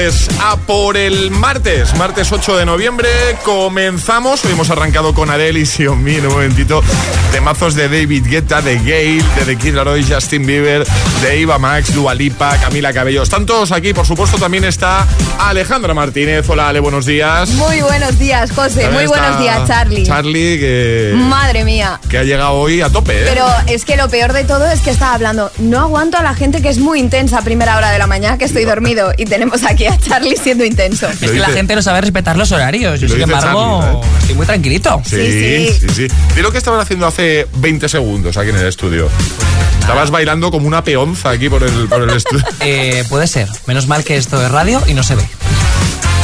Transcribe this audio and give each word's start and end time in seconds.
Agitadores, 0.00 0.28
a 0.40 0.56
por 0.56 0.96
el 0.96 1.30
martes, 1.30 1.94
martes 1.96 2.32
8 2.32 2.56
de 2.56 2.66
noviembre. 2.66 3.08
Comenzamos. 3.44 4.44
Hoy 4.44 4.52
hemos 4.52 4.70
arrancado 4.70 5.14
con 5.14 5.30
Adele 5.30 5.60
y 5.60 5.66
Xiaomi 5.66 6.16
en 6.16 6.26
un 6.26 6.32
momentito. 6.32 6.82
Temazos 7.32 7.74
de 7.74 7.88
David 7.88 8.26
Guetta, 8.26 8.62
de 8.62 8.78
Gail, 8.78 9.24
de 9.36 9.44
The 9.44 9.56
Kid 9.56 9.74
Laroi, 9.74 10.04
Justin 10.04 10.46
Bieber, 10.46 10.86
de 11.22 11.40
Eva 11.40 11.58
Max, 11.58 11.94
Dualipa, 11.94 12.56
Camila 12.58 12.92
Cabello. 12.92 13.22
Están 13.22 13.46
todos 13.46 13.72
aquí, 13.72 13.92
por 13.92 14.06
supuesto, 14.06 14.38
también 14.38 14.64
está 14.64 15.06
Alejandra 15.38 15.94
Martínez. 15.94 16.48
Hola, 16.48 16.68
Ale, 16.68 16.80
buenos 16.80 17.06
días. 17.06 17.50
Muy 17.50 17.80
buenos 17.82 18.18
días, 18.18 18.50
José. 18.52 18.88
Muy 18.90 19.06
buenos 19.06 19.38
días, 19.38 19.66
Charlie. 19.66 20.06
Charlie, 20.06 20.58
que. 20.58 21.12
Madre 21.16 21.64
mía. 21.64 22.00
Que 22.08 22.18
ha 22.18 22.24
llegado 22.24 22.52
hoy 22.52 22.80
a 22.80 22.90
tope, 22.90 23.22
¿eh? 23.22 23.26
Pero 23.28 23.46
es 23.66 23.84
que 23.84 23.96
lo 23.96 24.08
peor 24.08 24.32
de 24.32 24.44
todo 24.44 24.66
es 24.66 24.80
que 24.80 24.90
estaba 24.90 25.14
hablando. 25.14 25.50
No 25.58 25.80
aguanto 25.80 26.16
a 26.16 26.22
la 26.22 26.34
gente 26.34 26.62
que 26.62 26.68
es 26.68 26.78
muy 26.78 26.98
intensa 26.98 27.38
a 27.38 27.42
primera 27.42 27.76
hora 27.76 27.90
de 27.90 27.98
la 27.98 28.06
mañana, 28.06 28.38
que 28.38 28.44
estoy 28.44 28.64
dormido. 28.64 29.12
Y 29.16 29.26
tenemos 29.26 29.64
aquí 29.64 29.86
a 29.86 29.89
Charlie 29.98 30.36
siendo 30.36 30.64
intenso. 30.64 31.08
Es 31.08 31.18
que 31.18 31.38
la 31.38 31.48
gente 31.48 31.74
no 31.74 31.82
sabe 31.82 32.00
respetar 32.00 32.36
los 32.36 32.50
horarios. 32.52 33.00
Yo, 33.00 33.08
sin 33.08 33.22
embargo, 33.22 33.82
¿eh? 33.82 34.06
estoy 34.20 34.34
muy 34.34 34.46
tranquilito. 34.46 35.02
Sí, 35.04 35.16
sí, 35.16 35.88
sí. 35.88 36.08
sí. 36.08 36.42
lo 36.42 36.52
que 36.52 36.58
estabas 36.58 36.82
haciendo 36.82 37.06
hace 37.06 37.46
20 37.56 37.88
segundos 37.88 38.36
aquí 38.36 38.50
en 38.50 38.56
el 38.56 38.66
estudio. 38.66 39.08
Estabas 39.80 40.10
bailando 40.10 40.50
como 40.50 40.66
una 40.68 40.84
peonza 40.84 41.30
aquí 41.30 41.48
por 41.48 41.62
el, 41.62 41.88
por 41.88 42.02
el 42.02 42.10
estudio. 42.10 42.44
Eh, 42.60 43.04
puede 43.08 43.26
ser. 43.26 43.48
Menos 43.66 43.86
mal 43.86 44.04
que 44.04 44.16
esto 44.16 44.44
es 44.44 44.50
radio 44.50 44.82
y 44.86 44.94
no 44.94 45.02
se 45.02 45.14
ve. 45.14 45.26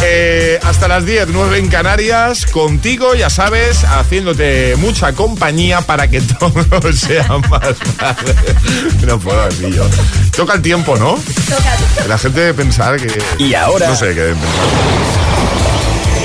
Eh, 0.03 0.59
hasta 0.63 0.89
las 0.89 1.07
10, 1.07 1.29
9 1.29 1.59
en 1.59 1.69
Canarias, 1.69 2.47
contigo, 2.47 3.15
ya 3.15 3.31
sabes, 3.31 3.85
haciéndote 3.85 4.77
mucha 4.77 5.13
compañía 5.13 5.81
para 5.81 6.09
que 6.09 6.21
todo 6.41 6.93
sea 6.93 7.27
más 7.51 7.77
fácil. 7.97 8.35
No 9.07 9.19
puedo 9.19 9.43
así 9.43 9.71
yo. 9.73 9.87
Toca 10.37 10.55
el 10.55 10.63
tiempo, 10.63 10.97
¿no? 10.97 11.15
Toca. 11.49 12.07
La 12.09 12.19
gente 12.19 12.41
debe 12.41 12.55
pensar 12.55 12.97
que. 13.01 13.19
Y 13.39 13.55
ahora. 13.55 13.89
No 13.89 13.97
sé 13.97 14.15
qué 14.15 14.35
pensar. 14.35 14.51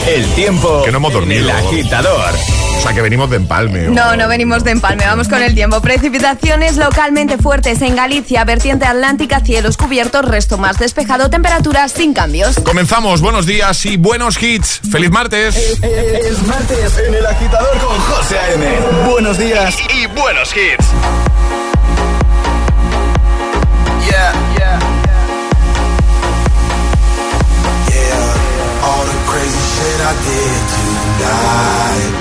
El 0.08 0.26
tiempo. 0.34 0.84
Que 0.84 0.92
no 0.92 0.98
hemos 0.98 1.14
dormido. 1.14 1.50
El 1.50 1.52
agitador 1.52 2.34
O 2.82 2.84
sea 2.84 2.96
que 2.96 3.02
venimos 3.04 3.30
de 3.30 3.36
empalme. 3.36 3.90
No, 3.90 4.16
no 4.16 4.28
venimos 4.28 4.64
de 4.64 4.72
empalme, 4.72 5.06
vamos 5.06 5.28
con 5.28 5.44
el 5.44 5.54
tiempo. 5.54 5.80
Precipitaciones 5.82 6.78
localmente 6.78 7.38
fuertes 7.38 7.80
en 7.84 7.96
Galicia, 7.96 8.44
vertiente 8.44 8.86
atlántica, 8.88 9.40
cielos 9.42 9.78
cubiertos, 9.78 10.26
resto 10.26 10.58
más 10.58 10.80
despejado, 10.80 11.30
temperaturas 11.30 11.92
sin 11.92 12.16
cambios. 12.16 12.56
Comenzamos, 12.64 13.22
buenos 13.22 13.46
días 13.46 13.86
y 13.86 13.98
buenos 13.98 14.42
hits. 14.42 14.82
¡Feliz 14.92 15.12
martes! 15.12 15.56
Es, 15.84 16.42
martes 16.48 16.98
en 17.08 17.14
el 17.14 17.24
agitador 17.24 17.78
con 17.78 18.00
José 18.00 18.40
A.M. 18.40 18.66
Buenos 19.12 19.38
días 19.38 19.78
y, 19.94 20.08
buenos 20.20 20.50
hits. 20.50 20.88
Yeah, 24.10 24.34
yeah. 24.58 24.80
Yeah, 27.92 28.84
all 28.84 29.06
the 29.06 29.14
crazy 29.30 29.60
shit 29.70 30.02
I 30.02 30.14
did 30.26 30.62
tonight. 30.74 32.21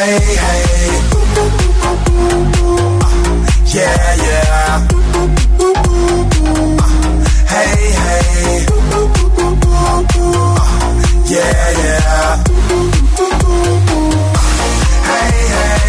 Hey, 0.00 0.16
hey. 0.16 0.96
Uh, 1.30 1.92
yeah, 3.66 4.16
yeah. 4.24 4.88
Uh, 5.10 5.28
hey, 7.52 7.84
hey. 8.00 8.64
Uh, 8.70 9.12
yeah, 11.28 11.70
yeah. 11.80 12.32
Hey, 15.04 15.36
hey. 15.52 15.79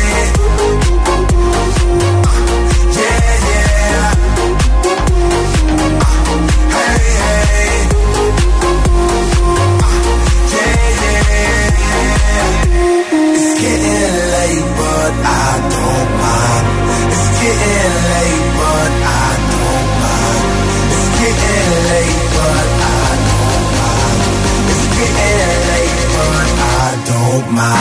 Don't 27.52 27.58
mind. 27.58 27.76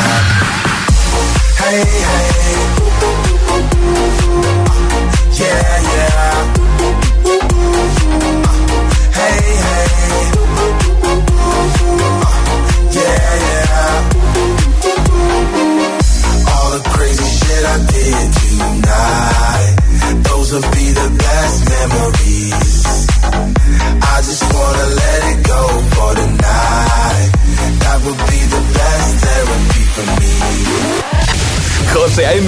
Hey, 1.59 1.85
hey. 1.85 2.80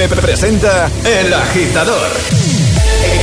Presenta 0.08 0.90
El 1.04 1.32
Agitador. 1.32 2.10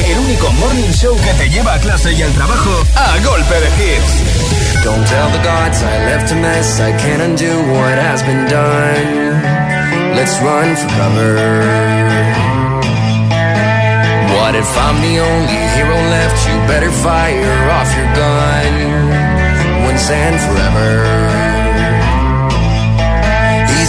El 0.08 0.18
único 0.20 0.50
morning 0.54 0.92
show 0.94 1.14
que 1.18 1.34
te 1.34 1.50
lleva 1.50 1.74
a 1.74 1.80
clase 1.80 2.14
y 2.14 2.22
al 2.22 2.32
trabajo 2.32 2.70
a 2.96 3.18
golpe 3.20 3.56
de 3.56 3.68
hits. 3.68 4.84
Don't 4.86 5.06
tell 5.06 5.30
the 5.32 5.44
gods 5.44 5.84
I 5.84 6.06
left 6.06 6.32
a 6.32 6.36
mess. 6.36 6.80
I 6.80 6.94
can't 6.94 7.22
undo 7.22 7.52
what 7.74 8.00
has 8.00 8.24
been 8.24 8.48
done. 8.48 10.16
Let's 10.16 10.40
run 10.42 10.78
for 10.78 10.88
cover. 10.96 11.36
What 14.38 14.56
if 14.56 14.78
I'm 14.78 15.02
the 15.02 15.20
only 15.20 15.60
hero 15.76 15.98
left? 16.10 16.48
You 16.48 16.56
better 16.66 16.92
fire 16.92 17.72
off 17.72 17.94
your 17.98 18.08
gun 18.16 19.84
once 19.84 20.10
and 20.10 20.40
forever. 20.40 21.49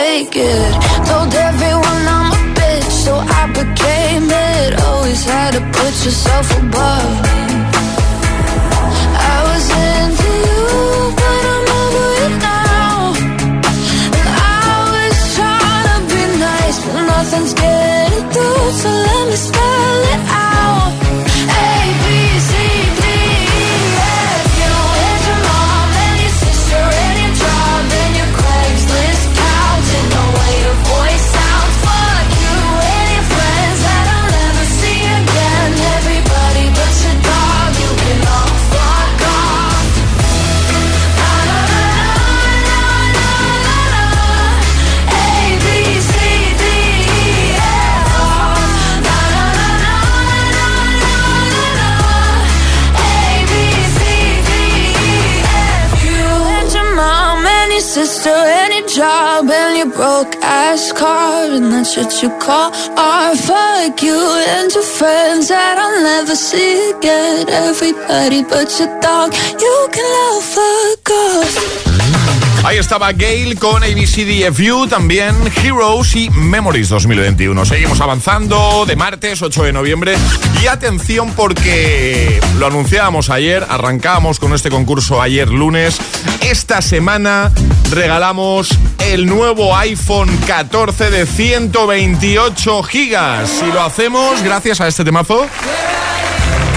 Couldn't 0.00 0.36
it. 0.36 0.72
Told 1.06 1.34
everyone 1.34 2.02
I'm 2.16 2.32
a 2.32 2.40
bitch, 2.56 2.90
so 3.04 3.12
I 3.16 3.46
became 3.52 4.28
it. 4.30 4.80
Always 4.80 5.24
had 5.24 5.52
to 5.52 5.60
put 5.60 5.92
yourself 6.04 6.46
above. 6.58 7.12
I 9.32 9.36
was 9.48 9.64
into 9.90 10.30
you, 10.46 10.64
but 11.20 11.42
I'm 11.54 11.66
over 11.80 12.08
it 12.24 12.34
now. 12.48 13.12
And 14.18 14.28
I 14.28 14.72
was 14.94 15.16
trying 15.36 15.86
to 15.92 15.98
be 16.12 16.22
nice, 16.48 16.78
but 16.84 17.00
nothing's 17.12 17.54
getting 17.54 18.24
through. 18.32 18.70
So 18.80 18.88
let 18.88 19.22
me 19.28 19.36
spell 19.36 19.59
what 61.80 62.22
you 62.22 62.28
call 62.38 62.70
art. 62.98 63.38
Fuck 63.38 64.02
you 64.02 64.20
and 64.48 64.70
your 64.72 64.84
friends 64.84 65.48
that 65.48 65.78
I'll 65.78 66.02
never 66.02 66.36
see 66.36 66.90
again. 66.90 67.48
Everybody 67.48 68.42
but 68.44 68.68
your 68.78 68.92
dog, 69.00 69.32
you 69.58 69.88
can 69.90 70.04
love. 70.04 70.49
Ahí 72.62 72.76
estaba 72.76 73.12
Gail 73.12 73.58
con 73.58 73.82
ABCDFU, 73.82 74.86
también 74.86 75.34
Heroes 75.64 76.14
y 76.14 76.28
Memories 76.28 76.90
2021. 76.90 77.64
Seguimos 77.64 78.00
avanzando 78.02 78.84
de 78.86 78.96
martes 78.96 79.40
8 79.40 79.64
de 79.64 79.72
noviembre 79.72 80.14
y 80.62 80.66
atención 80.66 81.32
porque 81.32 82.38
lo 82.58 82.66
anunciábamos 82.66 83.30
ayer, 83.30 83.64
arrancábamos 83.68 84.38
con 84.38 84.52
este 84.52 84.68
concurso 84.68 85.22
ayer 85.22 85.48
lunes. 85.48 85.98
Esta 86.42 86.82
semana 86.82 87.50
regalamos 87.90 88.68
el 89.06 89.26
nuevo 89.26 89.74
iPhone 89.76 90.28
14 90.46 91.10
de 91.10 91.26
128 91.26 92.82
gigas 92.82 93.62
y 93.66 93.72
lo 93.72 93.82
hacemos 93.82 94.42
gracias 94.42 94.82
a 94.82 94.88
este 94.88 95.02
temazo 95.02 95.46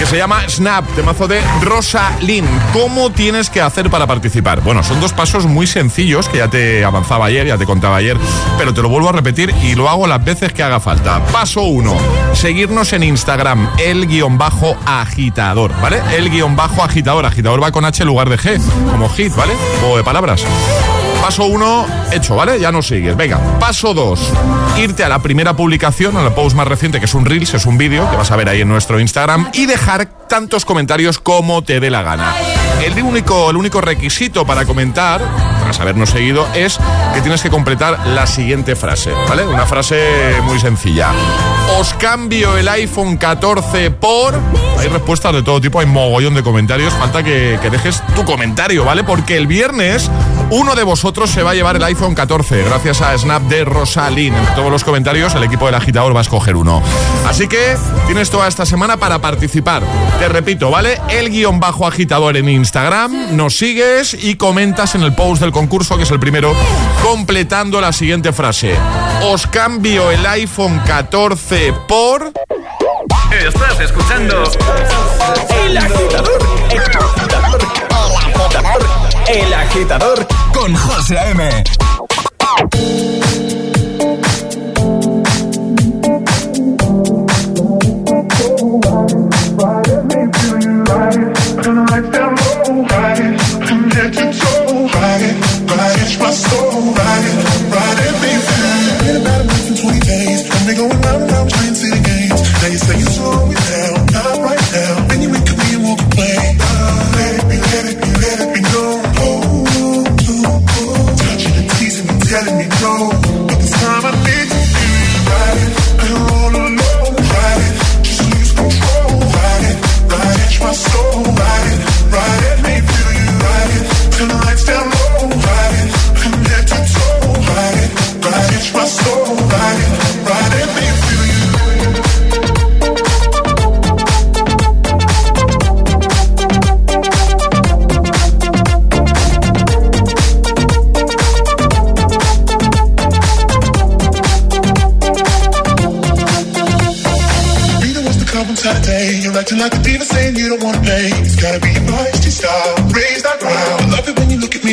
se 0.06 0.16
llama 0.16 0.48
Snap, 0.48 0.84
temazo 0.94 1.28
de 1.28 1.40
Rosa 1.62 2.12
Lynn. 2.20 2.46
¿Cómo 2.72 3.10
tienes 3.10 3.48
que 3.48 3.60
hacer 3.60 3.90
para 3.90 4.06
participar? 4.06 4.60
Bueno, 4.60 4.82
son 4.82 5.00
dos 5.00 5.12
pasos 5.12 5.46
muy 5.46 5.66
sencillos 5.66 6.28
que 6.28 6.38
ya 6.38 6.48
te 6.48 6.84
avanzaba 6.84 7.26
ayer, 7.26 7.46
ya 7.46 7.56
te 7.56 7.64
contaba 7.64 7.96
ayer, 7.96 8.16
pero 8.58 8.74
te 8.74 8.82
lo 8.82 8.88
vuelvo 8.88 9.08
a 9.08 9.12
repetir 9.12 9.54
y 9.62 9.74
lo 9.74 9.88
hago 9.88 10.06
las 10.06 10.24
veces 10.24 10.52
que 10.52 10.62
haga 10.62 10.80
falta. 10.80 11.24
Paso 11.26 11.62
1, 11.62 11.96
seguirnos 12.34 12.92
en 12.92 13.04
Instagram, 13.04 13.70
el 13.78 14.06
guion 14.06 14.36
bajo 14.36 14.76
agitador, 14.84 15.72
¿vale? 15.80 16.02
El 16.16 16.30
guion 16.30 16.56
bajo 16.56 16.82
agitador, 16.82 17.24
agitador 17.26 17.62
va 17.62 17.72
con 17.72 17.84
H 17.84 18.02
en 18.02 18.08
lugar 18.08 18.28
de 18.28 18.38
G, 18.38 18.60
como 18.90 19.08
hit, 19.08 19.34
¿vale? 19.34 19.54
O 19.86 19.96
de 19.96 20.04
palabras. 20.04 20.44
Paso 21.24 21.46
1, 21.46 21.86
hecho, 22.12 22.36
¿vale? 22.36 22.60
Ya 22.60 22.70
nos 22.70 22.86
sigues. 22.86 23.16
Venga, 23.16 23.40
paso 23.58 23.94
2, 23.94 24.20
irte 24.76 25.04
a 25.04 25.08
la 25.08 25.20
primera 25.20 25.56
publicación, 25.56 26.18
a 26.18 26.22
la 26.22 26.34
post 26.34 26.54
más 26.54 26.68
reciente, 26.68 26.98
que 26.98 27.06
es 27.06 27.14
un 27.14 27.24
Reels, 27.24 27.54
es 27.54 27.64
un 27.64 27.78
vídeo 27.78 28.10
que 28.10 28.16
vas 28.18 28.30
a 28.30 28.36
ver 28.36 28.50
ahí 28.50 28.60
en 28.60 28.68
nuestro 28.68 29.00
Instagram, 29.00 29.48
y 29.54 29.64
dejar 29.64 30.04
tantos 30.28 30.66
comentarios 30.66 31.18
como 31.18 31.62
te 31.62 31.80
dé 31.80 31.88
la 31.88 32.02
gana. 32.02 32.34
El 32.84 33.02
único, 33.02 33.48
el 33.48 33.56
único 33.56 33.80
requisito 33.80 34.44
para 34.44 34.66
comentar, 34.66 35.22
tras 35.62 35.80
habernos 35.80 36.10
seguido 36.10 36.46
es 36.54 36.78
que 37.14 37.22
tienes 37.22 37.40
que 37.40 37.48
completar 37.48 38.06
la 38.08 38.26
siguiente 38.26 38.76
frase, 38.76 39.10
¿vale? 39.26 39.46
Una 39.46 39.64
frase 39.64 39.96
muy 40.42 40.60
sencilla. 40.60 41.10
Os 41.78 41.94
cambio 41.94 42.58
el 42.58 42.68
iPhone 42.68 43.16
14 43.16 43.90
por... 43.92 44.38
Hay 44.78 44.88
respuestas 44.88 45.32
de 45.32 45.42
todo 45.42 45.58
tipo, 45.60 45.80
hay 45.80 45.86
mogollón 45.86 46.34
de 46.34 46.42
comentarios. 46.42 46.92
Falta 46.92 47.22
que, 47.22 47.58
que 47.62 47.70
dejes 47.70 48.02
tu 48.14 48.26
comentario, 48.26 48.84
¿vale? 48.84 49.04
Porque 49.04 49.38
el 49.38 49.46
viernes 49.46 50.10
uno 50.54 50.76
de 50.76 50.84
vosotros 50.84 51.30
se 51.30 51.42
va 51.42 51.50
a 51.50 51.54
llevar 51.54 51.74
el 51.74 51.82
iPhone 51.82 52.14
14 52.14 52.62
gracias 52.62 53.00
a 53.00 53.18
Snap 53.18 53.42
de 53.42 53.64
Rosalín. 53.64 54.36
En 54.36 54.54
todos 54.54 54.70
los 54.70 54.84
comentarios 54.84 55.34
el 55.34 55.42
equipo 55.42 55.66
del 55.66 55.74
agitador 55.74 56.14
va 56.14 56.20
a 56.20 56.22
escoger 56.22 56.54
uno. 56.54 56.80
Así 57.26 57.48
que 57.48 57.76
tienes 58.06 58.30
toda 58.30 58.46
esta 58.46 58.64
semana 58.64 58.96
para 58.96 59.20
participar. 59.20 59.82
Te 60.20 60.28
repito, 60.28 60.70
¿vale? 60.70 61.00
El 61.08 61.30
guion 61.30 61.58
bajo 61.58 61.88
agitador 61.88 62.36
en 62.36 62.48
Instagram, 62.48 63.36
nos 63.36 63.56
sigues 63.56 64.14
y 64.14 64.36
comentas 64.36 64.94
en 64.94 65.02
el 65.02 65.12
post 65.12 65.42
del 65.42 65.50
concurso, 65.50 65.96
que 65.96 66.04
es 66.04 66.10
el 66.12 66.20
primero, 66.20 66.54
completando 67.02 67.80
la 67.80 67.92
siguiente 67.92 68.32
frase. 68.32 68.76
Os 69.24 69.48
cambio 69.48 70.12
el 70.12 70.24
iPhone 70.24 70.80
14 70.86 71.72
por... 71.88 72.32
Estás 73.32 73.80
escuchando 73.80 74.44
El 75.64 75.76
Agitador. 75.76 76.38
El 76.70 76.78
Agitador. 76.78 77.58
El 77.58 78.54
Agitador 78.54 78.93
con 80.52 80.74
José 80.74 81.18
A.M. 81.18 81.64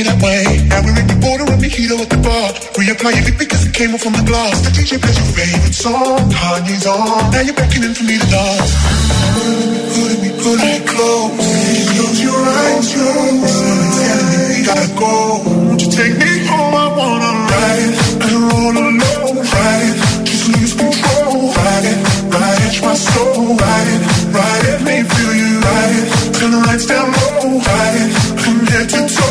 that 0.04 0.20
way. 0.22 0.44
Now 0.70 0.82
we're 0.82 0.98
in 0.98 1.08
the 1.08 1.18
border 1.20 1.46
and 1.52 1.62
mojito 1.62 2.00
at 2.00 2.10
the 2.10 2.20
bar. 2.24 2.54
Reapply 2.80 3.12
your 3.12 3.26
lip 3.28 3.38
because 3.38 3.66
it 3.68 3.74
came 3.74 3.94
off 3.94 4.02
from 4.02 4.14
the 4.14 4.26
glass. 4.26 4.56
The 4.66 4.72
DJ 4.72 5.02
plays 5.02 5.18
your 5.20 5.32
favorite 5.36 5.76
song. 5.76 6.18
Kanye's 6.32 6.86
on. 6.88 7.32
Now 7.32 7.42
you're 7.42 7.58
beckoning 7.58 7.94
for 7.94 8.06
me 8.06 8.16
to 8.18 8.28
dance. 8.32 8.72
Pulling 9.94 10.22
me, 10.24 10.30
pulling 10.42 10.64
me 10.64 10.80
close. 10.88 11.32
Close 11.92 12.20
your 12.24 12.40
eyes, 12.40 12.88
close. 12.94 13.56
Telling 14.00 14.28
me 14.32 14.40
we 14.50 14.58
gotta 14.66 14.90
go. 14.96 15.14
Won't 15.70 15.82
you 15.82 15.90
take 15.92 16.16
me 16.18 16.32
home? 16.48 16.74
I 16.74 16.88
wanna 16.98 17.32
ride. 17.52 17.92
I 18.22 18.28
don't 18.32 18.48
wanna 18.54 18.86
know. 19.02 19.20
Ride. 19.44 19.96
Just 20.26 20.46
lose 20.50 20.74
control. 20.74 21.52
Ride 21.52 21.88
it, 21.92 22.00
ride 22.32 22.62
it, 22.68 22.76
my 22.82 22.96
soul. 22.96 23.54
Ride 23.60 23.90
it. 23.96 24.02
Ride 24.32 24.66
it, 24.72 24.80
me 24.88 24.96
feel 25.04 25.34
you 25.36 25.60
ride 25.60 25.94
it. 26.00 26.06
Turn 26.40 26.52
the 26.52 26.60
lights 26.66 26.86
down 26.88 27.12
low, 27.12 27.60
ride 27.60 27.98
it. 28.02 28.10
From 28.42 28.58
head 28.72 28.88
to 28.90 29.02
toe, 29.06 29.31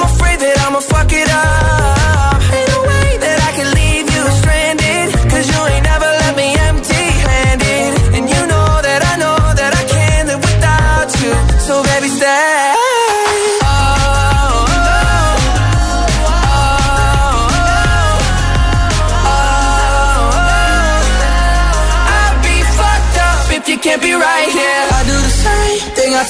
I'm 0.00 0.06
afraid 0.08 0.40
that 0.40 0.56
I'ma 0.64 0.80
fuck 0.80 1.12
it 1.12 1.28
up. 1.28 2.40
Ain't 2.56 2.68
no 2.72 2.80
way 2.88 3.08
that 3.20 3.38
I 3.48 3.50
can 3.52 3.68
leave 3.76 4.08
you 4.08 4.22
stranded. 4.40 5.12
Cause 5.28 5.44
you 5.44 5.60
ain't 5.72 5.84
never 5.84 6.08
left 6.20 6.36
me 6.40 6.56
empty 6.56 7.04
handed. 7.28 8.16
And 8.16 8.24
you 8.24 8.42
know 8.48 8.68
that 8.80 9.00
I 9.12 9.14
know 9.20 9.36
that 9.60 9.72
I 9.76 9.84
can't 9.84 10.28
live 10.28 10.40
without 10.40 11.10
you. 11.20 11.32
So 11.60 11.82
baby, 11.84 12.08
stay. 12.08 12.69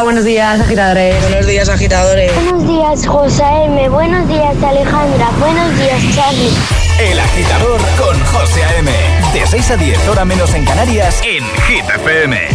Hola, 0.00 0.06
buenos 0.06 0.24
días, 0.24 0.58
agitadores. 0.58 1.20
Buenos 1.20 1.46
días, 1.46 1.68
agitadores. 1.68 2.34
Buenos 2.34 2.66
días, 2.66 3.06
José 3.06 3.44
M. 3.66 3.86
Buenos 3.90 4.26
días, 4.28 4.56
Alejandra. 4.62 5.28
Buenos 5.38 5.76
días, 5.78 6.00
Charlie. 6.14 6.54
El 6.98 7.20
agitador 7.20 7.78
con 7.98 8.18
José 8.24 8.64
A.M. 8.64 8.90
De 9.34 9.46
6 9.46 9.70
a 9.72 9.76
10, 9.76 10.08
hora 10.08 10.24
menos 10.24 10.54
en 10.54 10.64
Canarias, 10.64 11.20
en 11.22 11.44
Hit 11.64 11.84
FM. 11.96 12.48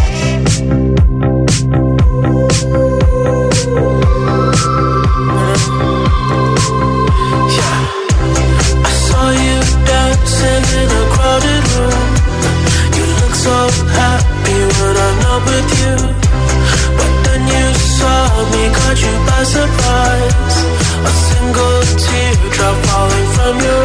I 8.82 8.90
saw 8.90 9.30
you 9.30 9.60
dancing 9.86 10.66
in 10.82 10.90
a 10.90 11.06
crowded 11.14 11.64
room. 11.78 12.10
You 12.98 13.06
look 13.06 13.36
so 13.36 13.70
happy 13.94 14.66
when 14.82 14.98
I'm 14.98 15.20
not 15.20 15.46
with 15.46 16.10
you. 16.10 16.15
Saw 18.06 18.50
me, 18.54 18.64
caught 18.78 19.00
you 19.06 19.16
by 19.30 19.42
surprise. 19.58 20.58
A 21.10 21.14
single 21.28 21.82
teardrop 22.04 22.76
falling 22.86 23.30
from 23.36 23.54
your 23.68 23.85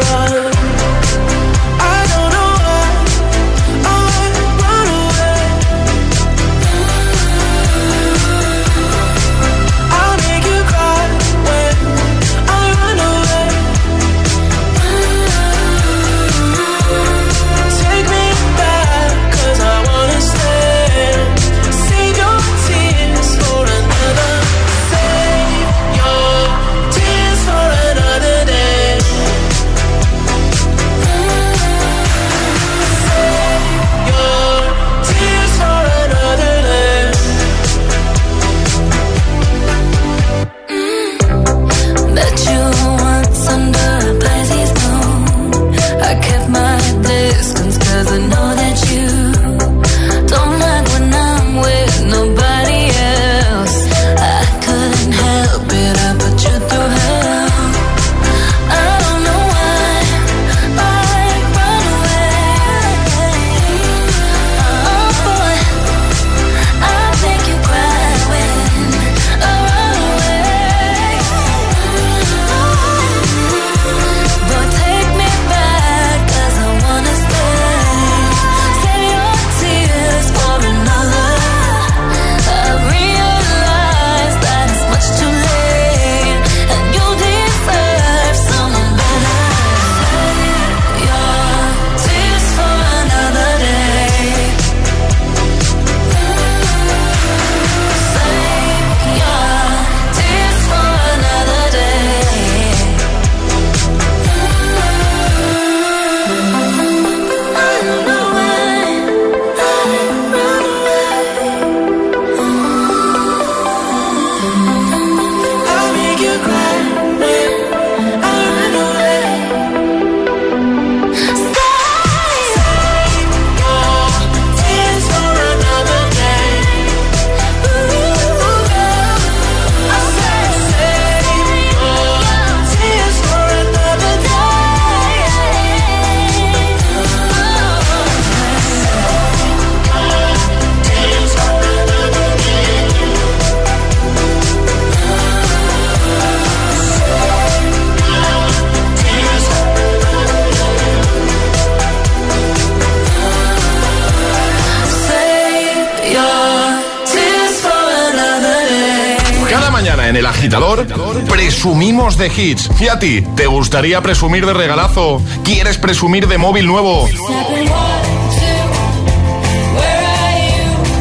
de 162.21 162.27
hits. 162.27 162.69
¿Y 162.79 162.87
a 162.87 162.99
ti? 162.99 163.21
¿Te 163.35 163.47
gustaría 163.47 163.99
presumir 164.01 164.45
de 164.45 164.53
regalazo? 164.53 165.21
¿Quieres 165.43 165.79
presumir 165.79 166.27
de 166.27 166.37
móvil 166.37 166.67
nuevo? 166.67 167.09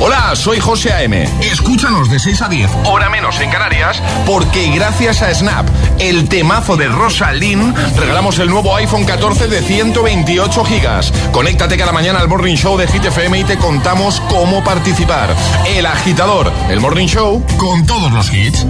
Hola, 0.02 0.34
soy 0.34 0.60
José 0.60 0.94
A.M. 0.94 1.28
Escúchanos 1.42 2.08
de 2.08 2.18
6 2.18 2.40
a 2.40 2.48
10, 2.48 2.70
hora 2.86 3.10
menos 3.10 3.38
en 3.40 3.50
Canarias, 3.50 4.02
porque 4.24 4.70
gracias 4.70 5.20
a 5.20 5.34
Snap, 5.34 5.68
el 5.98 6.26
temazo 6.26 6.78
de 6.78 6.88
Rosa 6.88 7.34
Lynn, 7.34 7.74
regalamos 7.98 8.38
el 8.38 8.48
nuevo 8.48 8.74
iPhone 8.76 9.04
14 9.04 9.48
de 9.48 9.60
128 9.60 10.64
gigas. 10.64 11.12
Conéctate 11.32 11.76
cada 11.76 11.92
mañana 11.92 12.20
al 12.20 12.28
Morning 12.28 12.56
Show 12.56 12.78
de 12.78 12.88
Hit 12.88 13.04
FM 13.04 13.40
y 13.40 13.44
te 13.44 13.58
contamos 13.58 14.20
cómo 14.30 14.64
participar. 14.64 15.36
El 15.66 15.84
agitador, 15.84 16.50
el 16.70 16.80
Morning 16.80 17.08
Show 17.08 17.44
con 17.58 17.84
todos 17.84 18.10
los 18.10 18.32
hits. 18.32 18.64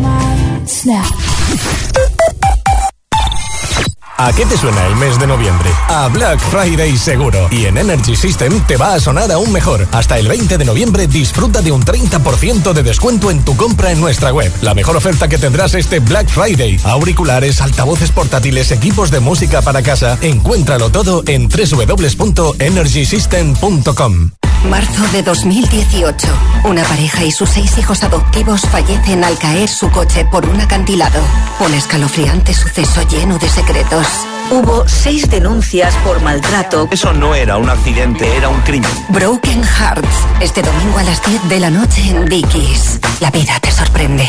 ¿A 4.22 4.34
qué 4.34 4.44
te 4.44 4.58
suena 4.58 4.86
el 4.86 4.96
mes 4.96 5.18
de 5.18 5.26
noviembre? 5.26 5.70
A 5.88 6.08
Black 6.08 6.38
Friday 6.40 6.94
seguro. 6.98 7.48
Y 7.50 7.64
en 7.64 7.78
Energy 7.78 8.14
System 8.14 8.60
te 8.66 8.76
va 8.76 8.92
a 8.92 9.00
sonar 9.00 9.32
aún 9.32 9.50
mejor. 9.50 9.88
Hasta 9.92 10.18
el 10.18 10.28
20 10.28 10.58
de 10.58 10.64
noviembre 10.66 11.06
disfruta 11.06 11.62
de 11.62 11.72
un 11.72 11.82
30% 11.82 12.74
de 12.74 12.82
descuento 12.82 13.30
en 13.30 13.42
tu 13.42 13.56
compra 13.56 13.92
en 13.92 14.00
nuestra 14.00 14.34
web. 14.34 14.52
La 14.60 14.74
mejor 14.74 14.98
oferta 14.98 15.26
que 15.26 15.38
tendrás 15.38 15.72
este 15.72 16.00
Black 16.00 16.28
Friday. 16.28 16.78
Auriculares, 16.84 17.62
altavoces 17.62 18.10
portátiles, 18.10 18.72
equipos 18.72 19.10
de 19.10 19.20
música 19.20 19.62
para 19.62 19.82
casa. 19.82 20.18
Encuéntralo 20.20 20.90
todo 20.90 21.22
en 21.26 21.48
www.energysystem.com. 21.48 24.30
Marzo 24.68 25.02
de 25.12 25.22
2018. 25.22 26.26
Una 26.64 26.82
pareja 26.84 27.24
y 27.24 27.30
sus 27.30 27.48
seis 27.48 27.78
hijos 27.78 28.02
adoptivos 28.02 28.62
fallecen 28.62 29.24
al 29.24 29.38
caer 29.38 29.68
su 29.68 29.90
coche 29.90 30.26
por 30.30 30.46
un 30.46 30.60
acantilado. 30.60 31.20
Un 31.60 31.72
escalofriante 31.74 32.52
suceso 32.52 33.02
lleno 33.08 33.38
de 33.38 33.48
secretos. 33.48 34.06
Hubo 34.50 34.86
seis 34.86 35.30
denuncias 35.30 35.94
por 36.04 36.20
maltrato. 36.20 36.88
Eso 36.90 37.12
no 37.12 37.34
era 37.34 37.56
un 37.56 37.70
accidente, 37.70 38.36
era 38.36 38.48
un 38.48 38.60
crimen. 38.60 38.90
Broken 39.08 39.62
Hearts. 39.62 40.08
Este 40.40 40.62
domingo 40.62 40.98
a 40.98 41.04
las 41.04 41.24
10 41.24 41.48
de 41.48 41.60
la 41.60 41.70
noche 41.70 42.10
en 42.10 42.28
Dickies. 42.28 43.00
La 43.20 43.30
vida 43.30 43.58
te 43.60 43.70
sorprende. 43.70 44.28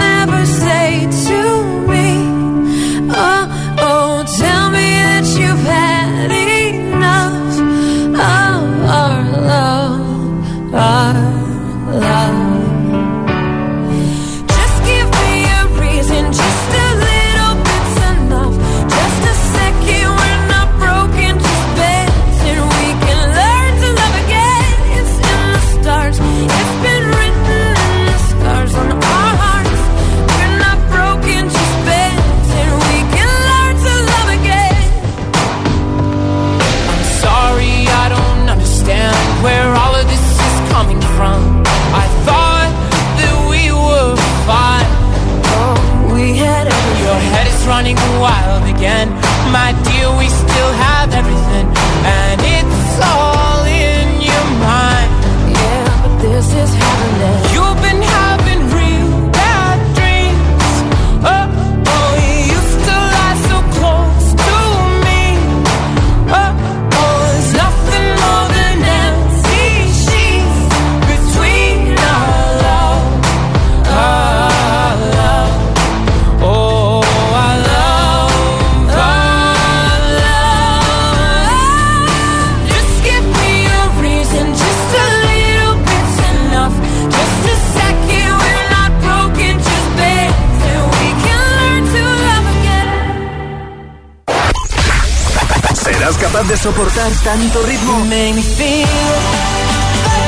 soportar 97.01 97.11
tanto 97.23 97.63
ritmo? 97.63 98.05
Make 98.05 98.33
me 98.33 98.41
feel 98.41 98.87
like 98.87 98.89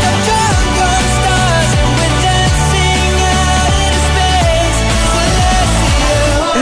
I'm 0.04 0.20
drunk 0.26 0.82
on 0.82 1.04
stars 1.14 1.72
and 1.78 1.92
we're 1.98 2.18
dancing 2.24 3.14
out 3.30 3.74
in 3.86 3.96
space. 4.10 4.80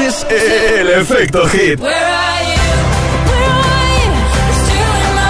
Es 0.08 0.26
el 0.30 0.89
efecto 0.89 1.47
hit. 1.47 1.80
Where 1.80 1.93
are 1.93 2.43
you? 2.43 2.60
Where 3.30 3.52
are 3.52 3.95
you? 3.95 4.12
It's 4.50 4.60
still 4.65 4.93
in 5.06 5.12
my 5.15 5.30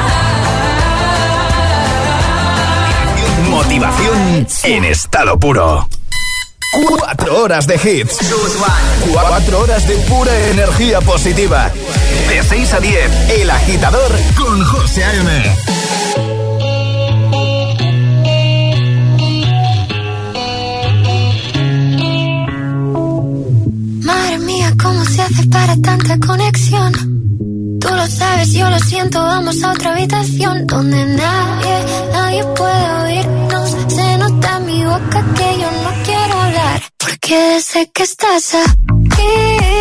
Motivación 3.50 4.48
en 4.63 4.84
estado 4.86 5.38
puro. 5.39 5.88
Cuatro 6.88 7.44
horas 7.44 7.67
de 7.67 7.76
hits. 7.76 8.17
Cuatro 9.12 9.60
horas 9.60 9.86
de 9.88 9.96
pura 10.08 10.32
energía 10.52 11.02
positiva. 11.02 11.70
De 12.30 12.43
6 12.43 12.74
a 12.74 12.80
10, 12.80 13.30
El 13.41 13.50
Agitador 13.50 14.12
con 14.38 14.63
José 14.65 15.04
A.M. 15.04 15.56
Madre 24.04 24.38
mía, 24.39 24.74
¿cómo 24.82 25.04
se 25.06 25.21
hace 25.21 25.43
para 25.47 25.76
tanta 25.78 26.17
conexión? 26.19 26.91
Tú 27.80 27.88
lo 27.89 28.08
sabes, 28.08 28.54
yo 28.54 28.69
lo 28.69 28.80
siento, 28.80 29.21
vamos 29.21 29.63
a 29.63 29.71
otra 29.71 29.91
habitación 29.93 30.67
donde 30.67 31.06
nadie, 31.06 31.86
nadie 32.13 32.43
puede 32.56 32.91
oírnos. 33.04 33.69
Se 33.88 34.17
nota 34.17 34.58
en 34.58 34.65
mi 34.65 34.86
boca 34.86 35.26
que 35.36 35.60
yo 35.60 35.71
no 35.84 36.04
quiero 36.06 36.41
hablar, 36.41 36.82
porque 36.97 37.60
sé 37.62 37.89
que 37.93 38.04
estás 38.04 38.56
aquí, 38.56 39.81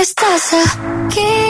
que 0.00 0.04
estás 0.04 0.54
aquí, 0.54 1.49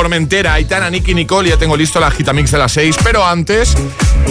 Formentera, 0.00 0.54
Aitana, 0.54 0.88
Nicky, 0.88 1.12
Nicole, 1.12 1.50
ya 1.50 1.58
tengo 1.58 1.76
listo 1.76 2.00
la 2.00 2.10
Gitamix 2.10 2.50
de 2.52 2.56
las 2.56 2.72
6. 2.72 2.96
Pero 3.04 3.22
antes, 3.22 3.76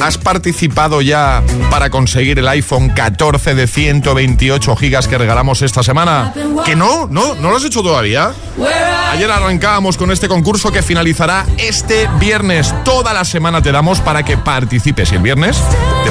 ¿has 0.01 0.17
participado 0.17 0.99
ya 0.99 1.43
para 1.69 1.91
conseguir 1.91 2.39
el 2.39 2.47
iPhone 2.47 2.89
14 2.89 3.53
de 3.53 3.67
128 3.67 4.75
gigas 4.75 5.07
que 5.07 5.19
regalamos 5.19 5.61
esta 5.61 5.83
semana? 5.83 6.33
¿Que 6.65 6.75
no? 6.75 7.05
¿No? 7.05 7.35
¿No 7.35 7.51
lo 7.51 7.57
has 7.57 7.65
hecho 7.65 7.83
todavía? 7.83 8.33
Ayer 9.11 9.29
arrancábamos 9.29 9.95
con 9.95 10.09
este 10.09 10.27
concurso 10.27 10.71
que 10.71 10.81
finalizará 10.81 11.45
este 11.59 12.09
viernes. 12.19 12.73
Toda 12.83 13.13
la 13.13 13.23
semana 13.23 13.61
te 13.61 13.71
damos 13.71 13.99
para 13.99 14.23
que 14.23 14.37
participes. 14.37 15.11
Y 15.11 15.17
el 15.17 15.21
viernes 15.21 15.61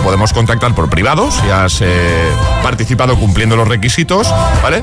podemos 0.08 0.32
contactar 0.32 0.74
por 0.74 0.88
privado 0.88 1.30
si 1.30 1.50
has 1.50 1.82
eh, 1.82 2.30
participado 2.62 3.18
cumpliendo 3.18 3.56
los 3.56 3.68
requisitos, 3.68 4.34
¿vale? 4.62 4.82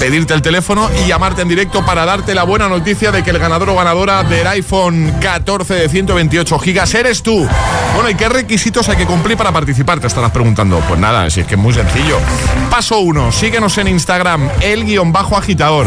Pedirte 0.00 0.34
el 0.34 0.42
teléfono 0.42 0.90
y 1.00 1.06
llamarte 1.06 1.42
en 1.42 1.48
directo 1.48 1.86
para 1.86 2.04
darte 2.04 2.34
la 2.34 2.42
buena 2.42 2.68
noticia 2.68 3.12
de 3.12 3.22
que 3.22 3.30
el 3.30 3.38
ganador 3.38 3.70
o 3.70 3.76
ganadora 3.76 4.24
del 4.24 4.44
iPhone 4.48 5.14
14 5.20 5.74
de 5.74 5.88
128 5.88 6.58
gigas 6.58 6.92
eres 6.94 7.22
tú. 7.22 7.48
Bueno, 7.94 8.10
¿y 8.10 8.16
qué 8.16 8.28
requisitos 8.28 8.88
hay 8.88 8.96
que 8.96 9.06
cumplir 9.06 9.36
para 9.36 9.52
participar? 9.52 10.00
Te 10.00 10.08
estarás 10.08 10.32
preguntando. 10.32 10.80
Pues 10.88 10.98
nada, 10.98 11.30
si 11.30 11.38
es 11.38 11.46
que 11.46 11.54
es 11.54 11.60
muy 11.60 11.72
sencillo. 11.72 12.18
Paso 12.68 12.98
1, 12.98 13.30
síguenos 13.30 13.78
en 13.78 13.86
Instagram, 13.86 14.50
el 14.60 14.84
guion 14.84 15.12
bajo 15.12 15.36
agitador. 15.36 15.86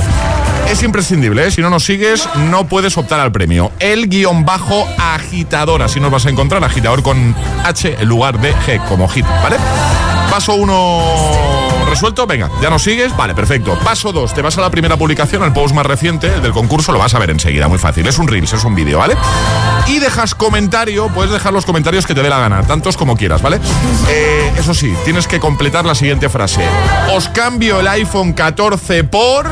Es 0.72 0.84
imprescindible, 0.84 1.46
¿eh? 1.46 1.52
si 1.52 1.60
no 1.60 1.70
nos 1.70 1.84
sigues 1.84 2.30
no 2.50 2.66
puedes 2.66 2.98
optar 2.98 3.20
al 3.20 3.34
premio. 3.34 3.74
El 3.80 4.08
guion 4.08 4.46
bajo 4.46 4.88
agitador, 4.98 5.82
así 5.82 6.00
nos 6.00 6.12
vas 6.12 6.26
a 6.26 6.30
encontrar, 6.30 6.64
agitador 6.64 7.04
con 7.04 7.36
H 7.66 7.98
en 8.00 8.08
lugar 8.08 8.40
de 8.40 8.56
G, 8.56 8.82
como 8.88 9.10
hit, 9.10 9.26
¿vale? 9.44 9.58
Paso 10.30 10.56
1 10.56 11.82
resuelto, 11.90 12.26
venga, 12.26 12.50
ya 12.62 12.70
nos 12.70 12.84
sigues, 12.84 13.14
vale, 13.18 13.36
perfecto. 13.36 13.78
Paso 13.84 14.14
2, 14.14 14.34
te 14.34 14.42
vas 14.42 14.58
a 14.58 14.62
la 14.62 14.70
primera 14.70 14.96
publicación, 14.96 15.44
el 15.44 15.52
post 15.52 15.76
más 15.76 15.86
reciente 15.86 16.34
el 16.34 16.42
del 16.42 16.54
concurso, 16.54 16.94
lo 16.94 17.00
vas 17.00 17.14
a 17.16 17.20
ver 17.20 17.32
enseguida, 17.32 17.68
muy 17.68 17.78
fácil. 17.78 18.08
Es 18.08 18.18
un 18.18 18.30
Reels, 18.30 18.54
es 18.54 18.64
un 18.64 18.74
vídeo, 18.74 19.00
¿vale? 19.00 19.18
Y 19.88 20.00
dejas 20.00 20.34
comentario, 20.36 21.10
puedes 21.10 21.34
dejar 21.34 21.52
los 21.52 21.66
comentarios 21.66 22.06
que 22.08 22.16
te 22.16 22.24
dé 22.24 22.30
la 22.30 22.40
gana, 22.40 22.64
tantos 22.64 22.96
como 22.96 23.18
quieras, 23.18 23.42
¿vale? 23.42 23.60
Eh, 24.08 24.54
eso 24.58 24.74
sí, 24.74 24.96
tienes 25.04 25.28
que 25.28 25.42
completar 25.42 25.84
la 25.84 25.96
siguiente 25.96 26.30
frase. 26.30 26.64
Os 27.14 27.28
cambio 27.28 27.82
el 27.82 27.88
iPhone 27.90 28.32
14 28.32 29.04
por... 29.04 29.50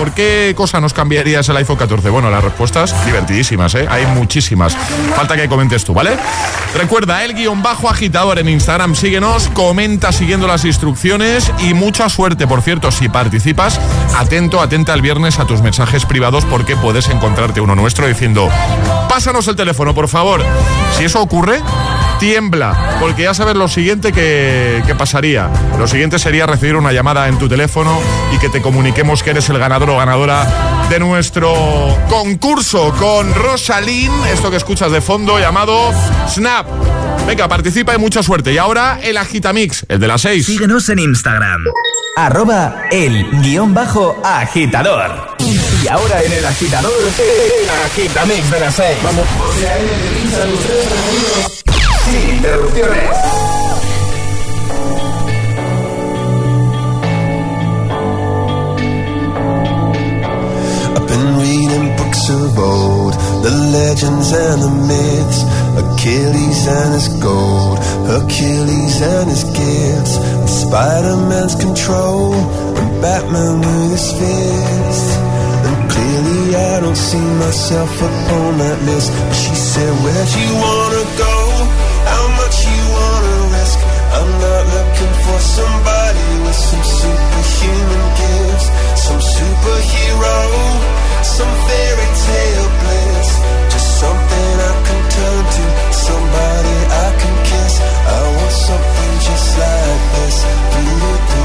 ¿Por 0.00 0.12
qué 0.12 0.54
cosa 0.56 0.80
nos 0.80 0.94
cambiarías 0.94 1.46
el 1.50 1.58
iPhone 1.58 1.76
14? 1.76 2.08
Bueno, 2.08 2.30
las 2.30 2.42
respuestas 2.42 3.04
divertidísimas, 3.04 3.74
¿eh? 3.74 3.86
Hay 3.86 4.06
muchísimas. 4.06 4.74
Falta 5.14 5.36
que 5.36 5.46
comentes 5.46 5.84
tú, 5.84 5.92
¿vale? 5.92 6.16
Recuerda, 6.74 7.22
el 7.22 7.34
guion 7.34 7.62
bajo 7.62 7.90
agitador 7.90 8.38
en 8.38 8.48
Instagram. 8.48 8.94
Síguenos, 8.94 9.48
comenta 9.48 10.10
siguiendo 10.10 10.46
las 10.46 10.64
instrucciones 10.64 11.52
y 11.58 11.74
mucha 11.74 12.08
suerte. 12.08 12.46
Por 12.46 12.62
cierto, 12.62 12.90
si 12.90 13.10
participas, 13.10 13.78
atento, 14.16 14.62
atenta 14.62 14.94
el 14.94 15.02
viernes 15.02 15.38
a 15.38 15.44
tus 15.44 15.60
mensajes 15.60 16.06
privados 16.06 16.46
porque 16.46 16.76
puedes 16.76 17.10
encontrarte 17.10 17.60
uno 17.60 17.74
nuestro 17.74 18.06
diciendo, 18.06 18.48
pásanos 19.10 19.48
el 19.48 19.56
teléfono, 19.56 19.94
por 19.94 20.08
favor. 20.08 20.42
Si 20.96 21.04
eso 21.04 21.20
ocurre, 21.20 21.60
tiembla, 22.20 22.98
porque 23.00 23.22
ya 23.24 23.34
sabes 23.34 23.56
lo 23.56 23.66
siguiente 23.66 24.12
que, 24.12 24.82
que, 24.86 24.94
pasaría. 24.94 25.48
Lo 25.78 25.88
siguiente 25.88 26.18
sería 26.18 26.46
recibir 26.46 26.76
una 26.76 26.92
llamada 26.92 27.26
en 27.28 27.38
tu 27.38 27.48
teléfono 27.48 27.98
y 28.32 28.38
que 28.38 28.50
te 28.50 28.60
comuniquemos 28.60 29.22
que 29.22 29.30
eres 29.30 29.48
el 29.48 29.58
ganador 29.58 29.90
o 29.90 29.96
ganadora 29.96 30.46
de 30.90 31.00
nuestro 31.00 31.52
concurso 32.08 32.94
con 32.98 33.34
Rosalín, 33.34 34.12
esto 34.32 34.50
que 34.50 34.58
escuchas 34.58 34.92
de 34.92 35.00
fondo 35.00 35.38
llamado 35.38 35.92
Snap. 36.28 36.66
Venga, 37.26 37.48
participa 37.48 37.94
y 37.94 37.98
mucha 37.98 38.22
suerte. 38.22 38.52
Y 38.52 38.58
ahora 38.58 38.98
el 39.02 39.16
Agitamix, 39.16 39.86
el 39.88 39.98
de 39.98 40.08
las 40.08 40.20
6. 40.22 40.44
Síguenos 40.44 40.88
en 40.88 40.98
Instagram. 40.98 41.64
Arroba 42.16 42.82
el 42.90 43.24
guion 43.40 43.72
bajo 43.72 44.20
agitador. 44.24 45.36
Y 45.38 45.88
ahora 45.88 46.22
en 46.22 46.32
el 46.32 46.44
agitador, 46.44 46.92
el 46.92 47.70
Agitamix 47.86 48.50
de 48.50 48.60
las 48.60 48.74
6. 48.74 48.98
Vamos. 49.02 49.26
Sin 52.10 52.36
interrupciones. 52.36 53.18
I've 60.96 61.06
been 61.06 61.28
reading 61.38 61.96
books 61.96 62.28
of 62.30 62.58
old, 62.58 63.14
the 63.44 63.52
legends 63.78 64.32
and 64.32 64.62
the 64.66 64.72
myths, 64.90 65.40
Achilles 65.82 66.66
and 66.66 66.94
his 66.94 67.08
gold, 67.22 67.78
Hercules 68.10 69.00
and 69.02 69.30
his 69.30 69.44
gifts, 69.44 70.14
Spider-Man's 70.62 71.54
control, 71.54 72.34
and 72.34 73.00
Batman 73.00 73.60
with 73.60 73.92
his 73.92 74.10
fists. 74.18 75.16
And 75.66 75.90
clearly 75.92 76.56
I 76.56 76.80
don't 76.80 76.96
see 76.96 77.26
myself 77.44 77.94
upon 77.96 78.58
that 78.58 78.82
list. 78.82 79.12
She 79.40 79.54
said, 79.54 79.92
where'd 80.02 80.28
you 80.34 80.50
wanna 80.56 81.04
go? 81.16 81.39
Some 86.52 86.82
superhuman 86.82 88.04
gifts, 88.18 88.66
some 89.06 89.20
superhero, 89.20 90.36
some 91.22 91.52
fairy 91.66 92.08
tale 92.26 92.68
bliss, 92.80 93.28
just 93.72 93.88
something 94.00 94.52
I 94.70 94.74
can 94.86 95.00
turn 95.14 95.44
to, 95.56 95.64
somebody 95.92 96.76
I 96.90 97.08
can 97.20 97.36
kiss. 97.48 97.74
I 97.80 98.20
want 98.36 98.54
something 98.68 99.12
just 99.26 99.48
like 99.58 100.02
this. 100.14 100.36
Do-do-do-do, 100.72 101.39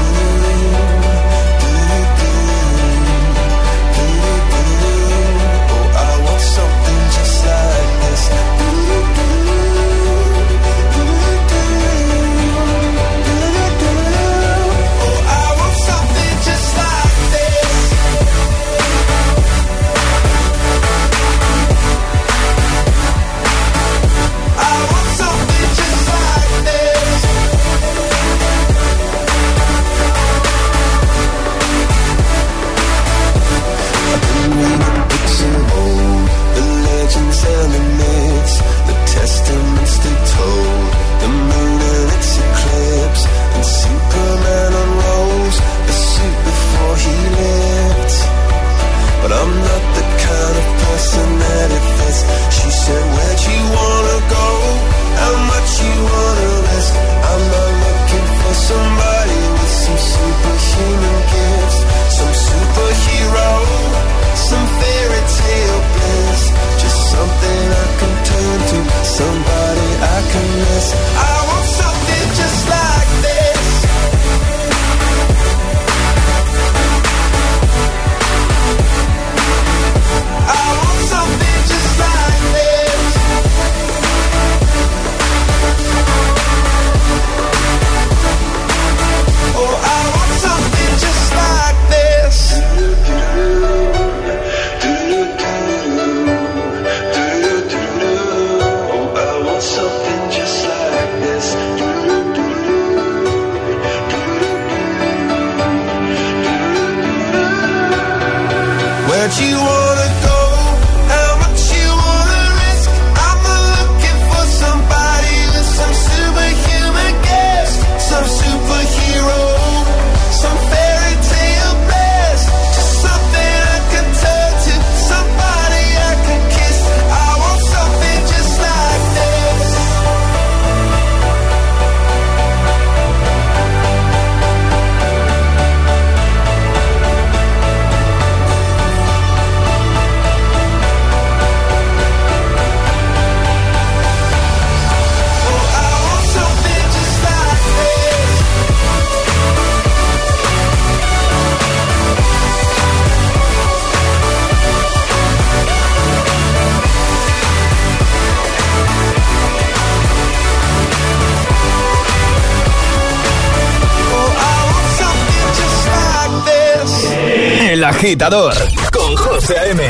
agitador 167.96 168.54
con 168.92 169.16
José 169.16 169.70
M. 169.70 169.82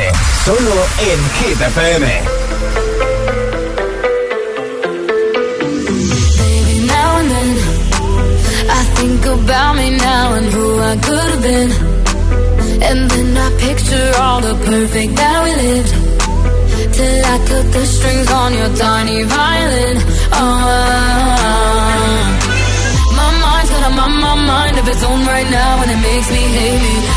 Solo 0.45 0.75
en 1.09 1.19
Hit 1.37 1.59
FM. 1.59 2.07
Baby, 6.39 6.87
now 6.87 7.17
and 7.19 7.29
then, 7.31 7.49
I 8.69 8.83
think 8.95 9.25
about 9.25 9.75
me 9.75 9.89
now 9.97 10.33
and 10.35 10.47
who 10.53 10.79
I 10.79 10.95
could 11.05 11.29
have 11.33 11.41
been. 11.41 11.71
And 12.89 13.11
then 13.11 13.37
I 13.45 13.49
picture 13.59 14.11
all 14.21 14.39
the 14.39 14.55
perfect 14.55 15.15
that 15.17 15.43
we 15.43 15.51
lived. 15.67 15.93
Till 16.95 17.25
I 17.33 17.37
cut 17.49 17.65
the 17.73 17.85
strings 17.85 18.31
on 18.31 18.53
your 18.53 18.71
tiny 18.77 19.23
violin. 19.23 19.97
Oh. 20.31 21.27
My 23.19 23.29
mind's 23.43 23.69
got 23.69 23.83
on 23.83 23.95
my, 23.99 24.07
my 24.07 24.35
mind 24.47 24.77
of 24.79 24.87
its 24.87 25.03
own 25.03 25.25
right 25.25 25.49
now, 25.51 25.81
and 25.81 25.91
it 25.91 26.01
makes 26.09 26.29
me 26.31 26.43
hate 26.57 26.81
me. 26.87 27.16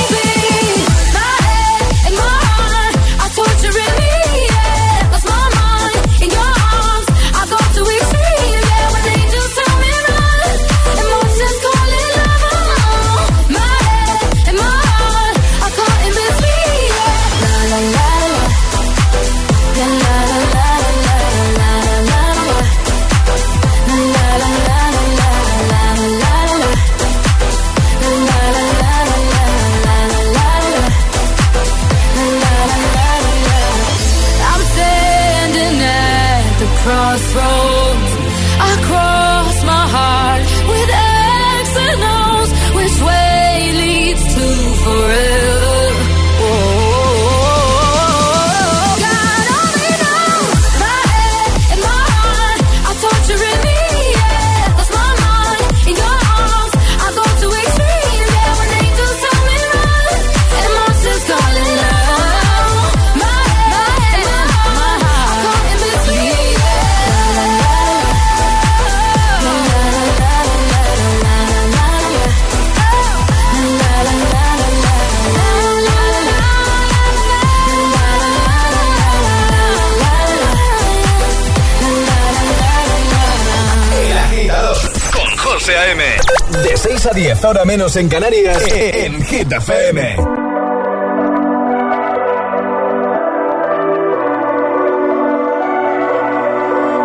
10 87.41 87.49
horas 87.49 87.65
menos 87.65 87.95
en 87.95 88.07
Canarias, 88.07 88.61
en 88.69 89.19
Hit 89.23 89.51
FM. 89.51 90.15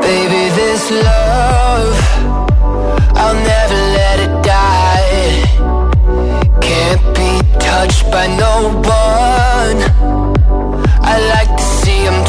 Baby, 0.03 0.51
this 0.57 0.91
love, 0.91 1.97
I'll 3.17 3.35
never 3.35 3.81
let 3.97 4.21
it 4.27 4.35
die. 4.45 5.43
Can't 6.61 7.07
be 7.15 7.41
touched 7.59 8.05
by 8.11 8.27
no 8.27 8.75
one. 8.85 9.79
I 11.01 11.19
like 11.35 11.57
to 11.57 11.63
see 11.63 12.07
I'm 12.07 12.23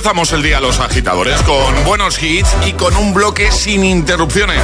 empezamos 0.00 0.32
el 0.32 0.42
día 0.42 0.60
los 0.60 0.80
agitadores, 0.80 1.42
con 1.42 1.84
buenos 1.84 2.22
hits 2.22 2.56
y 2.66 2.72
con 2.72 2.96
un 2.96 3.12
bloque 3.12 3.52
sin 3.52 3.84
interrupciones. 3.84 4.62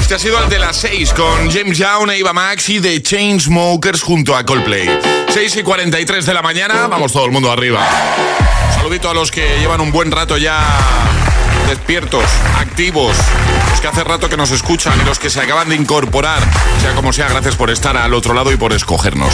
Este 0.00 0.14
ha 0.14 0.18
sido 0.18 0.42
el 0.42 0.48
de 0.48 0.58
las 0.58 0.74
6 0.76 1.12
con 1.12 1.50
James 1.50 1.76
Young, 1.76 2.10
Eva 2.12 2.32
Max 2.32 2.70
y 2.70 2.80
The 2.80 3.02
Chainsmokers 3.02 4.00
junto 4.00 4.34
a 4.34 4.42
Coldplay. 4.46 4.88
6 5.28 5.56
y 5.56 5.62
43 5.62 6.24
de 6.24 6.32
la 6.32 6.40
mañana, 6.40 6.86
vamos 6.86 7.12
todo 7.12 7.26
el 7.26 7.30
mundo 7.30 7.52
arriba. 7.52 7.86
Saludito 8.74 9.10
a 9.10 9.14
los 9.14 9.30
que 9.30 9.58
llevan 9.58 9.82
un 9.82 9.92
buen 9.92 10.10
rato 10.10 10.38
ya 10.38 11.25
despiertos, 11.66 12.24
activos, 12.58 13.16
los 13.70 13.80
que 13.80 13.88
hace 13.88 14.04
rato 14.04 14.28
que 14.28 14.36
nos 14.36 14.50
escuchan 14.50 14.98
y 15.00 15.04
los 15.04 15.18
que 15.18 15.30
se 15.30 15.40
acaban 15.40 15.68
de 15.68 15.74
incorporar, 15.74 16.40
sea 16.80 16.94
como 16.94 17.12
sea, 17.12 17.28
gracias 17.28 17.56
por 17.56 17.70
estar 17.70 17.96
al 17.96 18.14
otro 18.14 18.34
lado 18.34 18.52
y 18.52 18.56
por 18.56 18.72
escogernos. 18.72 19.32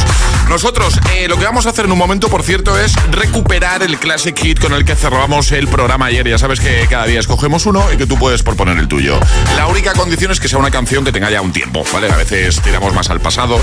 Nosotros, 0.48 0.98
eh, 1.14 1.28
lo 1.28 1.38
que 1.38 1.44
vamos 1.44 1.66
a 1.66 1.70
hacer 1.70 1.84
en 1.84 1.92
un 1.92 1.98
momento, 1.98 2.28
por 2.28 2.42
cierto, 2.42 2.78
es 2.78 2.94
recuperar 3.10 3.82
el 3.82 3.98
Classic 3.98 4.36
Hit 4.38 4.60
con 4.60 4.72
el 4.72 4.84
que 4.84 4.96
cerramos 4.96 5.52
el 5.52 5.68
programa 5.68 6.06
ayer. 6.06 6.26
Ya 6.28 6.38
sabes 6.38 6.60
que 6.60 6.86
cada 6.88 7.06
día 7.06 7.20
escogemos 7.20 7.66
uno 7.66 7.84
y 7.92 7.96
que 7.96 8.06
tú 8.06 8.18
puedes 8.18 8.42
proponer 8.42 8.78
el 8.78 8.88
tuyo. 8.88 9.20
La 9.56 9.66
única 9.66 9.92
condición 9.92 10.32
es 10.32 10.40
que 10.40 10.48
sea 10.48 10.58
una 10.58 10.70
canción 10.70 11.04
que 11.04 11.12
tenga 11.12 11.30
ya 11.30 11.40
un 11.40 11.52
tiempo, 11.52 11.84
¿vale? 11.92 12.10
A 12.10 12.16
veces 12.16 12.60
tiramos 12.62 12.94
más 12.94 13.10
al 13.10 13.20
pasado, 13.20 13.60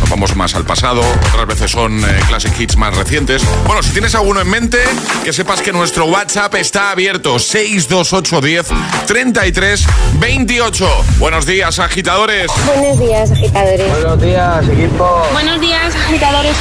nos 0.00 0.10
vamos 0.10 0.36
más 0.36 0.54
al 0.54 0.64
pasado, 0.64 1.00
otras 1.00 1.46
veces 1.46 1.70
son 1.70 2.04
eh, 2.04 2.20
Classic 2.28 2.52
Hits 2.58 2.76
más 2.76 2.96
recientes. 2.96 3.42
Bueno, 3.66 3.82
si 3.82 3.90
tienes 3.90 4.14
alguno 4.14 4.40
en 4.40 4.50
mente, 4.50 4.78
que 5.24 5.32
sepas 5.32 5.62
que 5.62 5.72
nuestro 5.72 6.04
WhatsApp 6.06 6.54
está 6.56 6.90
abierto, 6.90 7.38
62810 7.38 8.01
33 9.06 9.86
28. 10.18 11.04
Buenos 11.18 11.46
días, 11.46 11.78
agitadores. 11.78 12.50
Buenos 12.66 12.98
días, 12.98 13.30
agitadores. 13.30 13.90
Buenos 13.90 14.20
días, 14.20 14.68
equipo. 14.68 15.26
Buenos 15.32 15.60
días, 15.60 15.94
agitadores. 15.94 16.56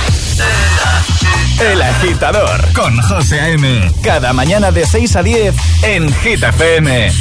El 1.60 1.82
agitador 1.82 2.74
con 2.74 2.96
José 3.02 3.40
A.M. 3.40 3.92
Cada 4.04 4.34
mañana 4.34 4.72
de 4.72 4.86
6 4.86 5.16
a 5.16 5.24
10 5.24 5.56
en 5.84 6.14
Hit 6.16 6.44
FM. 6.44 7.12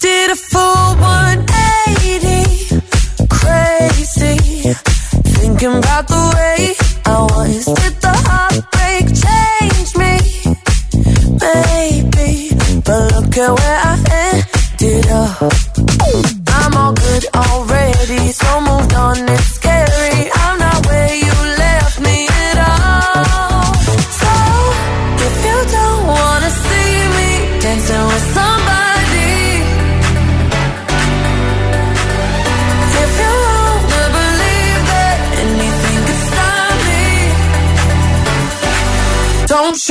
Did 0.00 0.30
a 0.30 0.36
full 0.36 0.96
180, 0.98 2.82
crazy, 3.28 4.74
thinking 5.22 5.76
about 5.76 6.08
the 6.08 6.32
way 6.34 6.74
I 7.12 7.22
was. 7.24 7.64
Did 7.66 7.94
the 8.06 8.14
heartbreak 8.28 9.04
change 9.24 9.90
me? 10.02 10.14
Maybe, 11.44 12.30
but 12.86 13.00
look 13.12 13.36
at 13.36 13.52
where 13.58 13.78
I 13.90 13.94
ended 14.28 15.06
up. 15.10 15.52
I'm 16.58 16.74
all 16.76 16.94
good 16.94 17.24
already, 17.34 18.32
so 18.32 18.48
moved 18.60 18.94
on. 18.94 19.16
It's 19.28 19.50
scary. 19.58 20.30
I'm 20.44 20.61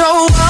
don't 0.02 0.41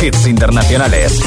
hits 0.00 0.26
internacionales. 0.26 1.20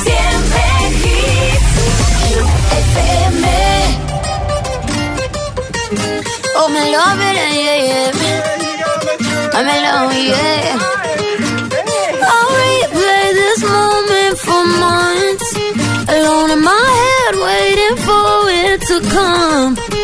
Alone 16.14 16.52
in 16.52 16.62
my 16.62 16.88
head, 17.02 17.36
waiting 17.36 17.96
for 18.06 18.50
it 18.50 18.82
to 18.82 19.00
come. 19.10 20.01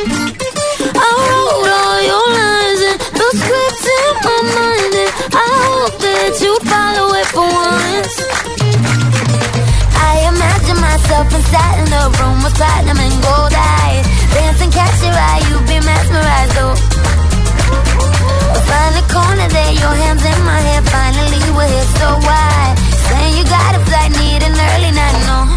Myself 11.17 11.33
inside 11.33 11.79
in 11.79 11.93
a 11.93 12.03
room 12.19 12.43
with 12.43 12.53
platinum 12.53 12.97
and 12.97 13.23
gold 13.23 13.53
eyes, 13.53 14.05
dancing, 14.33 14.71
catch 14.71 15.01
your 15.01 15.13
eye, 15.13 15.41
you 15.49 15.57
be 15.65 15.79
mesmerized, 15.85 16.57
oh. 16.61 16.75
Find 18.67 18.95
a 18.95 19.05
corner 19.11 19.49
there, 19.49 19.73
your 19.73 19.95
hands 20.03 20.23
in 20.23 20.39
my 20.45 20.59
hair. 20.59 20.81
Finally, 20.83 21.41
we're 21.55 21.67
here, 21.67 21.89
so 21.97 22.07
why? 22.21 22.75
Saying 23.09 23.37
you 23.37 23.43
got 23.45 23.75
a 23.75 23.79
flight, 23.85 24.11
need 24.11 24.43
an 24.43 24.53
early 24.53 24.91
night, 24.91 25.17
no. 25.25 25.56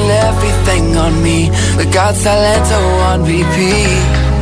Everything 0.00 0.96
on 0.96 1.22
me. 1.22 1.50
We 1.76 1.84
got 1.86 2.14
Salento 2.14 2.80
on 3.10 3.24
repeat. 3.24 4.32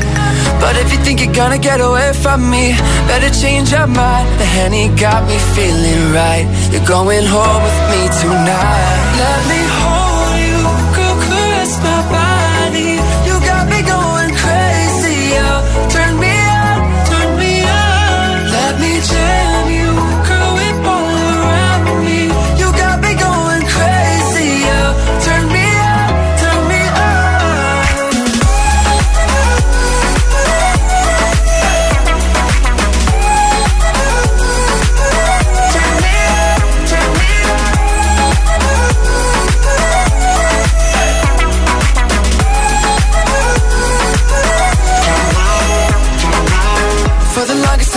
But 0.61 0.77
if 0.77 0.93
you 0.93 0.99
think 0.99 1.21
you're 1.23 1.35
gonna 1.35 1.59
get 1.59 1.81
away 1.81 2.13
from 2.13 2.51
me, 2.51 2.77
better 3.09 3.31
change 3.31 3.73
your 3.73 3.87
mind. 3.87 4.29
The 4.39 4.45
henny 4.45 4.89
got 4.97 5.27
me 5.27 5.39
feeling 5.55 6.13
right. 6.13 6.47
You're 6.71 6.87
going 6.87 7.25
home 7.25 7.63
with 7.67 7.81
me 7.93 8.03
tonight. 8.23 8.99
Let 9.25 9.41
me 9.51 9.61
hold 9.81 10.35
you, 10.47 10.61
girl, 10.95 11.17
caress 11.25 11.73
my 11.83 12.03
body. 12.11 12.20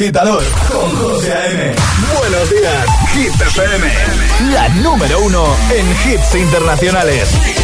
agitador 0.00 0.42
con 0.72 0.96
José 0.96 1.30
A.M. 1.30 1.74
Buenos 2.18 2.50
días, 2.50 2.86
Hit 3.12 3.34
FM. 3.38 3.92
La 4.50 4.68
número 4.70 5.20
uno 5.20 5.44
en 5.70 5.86
hits 5.90 6.34
internacionales. 6.36 7.59